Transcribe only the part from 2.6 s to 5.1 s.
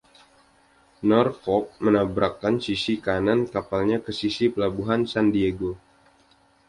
sisi kanan kapalnya ke sisi pelabuhan